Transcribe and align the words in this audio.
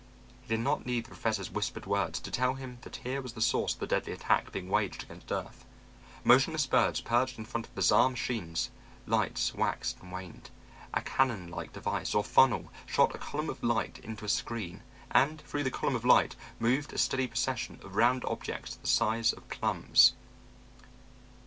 He 0.41 0.47
did 0.47 0.61
not 0.61 0.83
need 0.87 1.03
the 1.05 1.09
Professor's 1.09 1.51
whispered 1.51 1.85
words 1.85 2.19
to 2.21 2.31
tell 2.31 2.55
him 2.55 2.79
that 2.81 2.95
here 2.95 3.21
was 3.21 3.33
the 3.33 3.39
source 3.39 3.75
of 3.75 3.79
the 3.81 3.85
deadly 3.85 4.13
attack 4.13 4.51
being 4.51 4.67
waged 4.67 5.03
against 5.03 5.31
earth. 5.31 5.63
Motionless 6.23 6.65
birds 6.65 7.01
perched 7.01 7.37
in 7.37 7.45
front 7.45 7.67
of 7.67 7.75
bizarre 7.75 8.09
machines; 8.09 8.71
lights 9.05 9.53
waxed 9.53 9.99
and 10.01 10.11
waned; 10.11 10.49
a 10.91 11.01
cannon 11.01 11.51
like 11.51 11.71
device, 11.71 12.15
or 12.15 12.23
funnel, 12.23 12.71
shot 12.87 13.13
a 13.13 13.19
column 13.19 13.47
of 13.51 13.61
light 13.61 13.99
into 13.99 14.25
a 14.25 14.27
screen, 14.27 14.81
and 15.11 15.41
through 15.41 15.63
the 15.63 15.69
column 15.69 15.95
of 15.95 16.03
light 16.03 16.35
moved 16.59 16.91
a 16.93 16.97
steady 16.97 17.27
procession 17.27 17.79
of 17.83 17.95
round 17.95 18.25
objects 18.25 18.73
the 18.77 18.87
size 18.87 19.31
of 19.31 19.47
plums. 19.49 20.13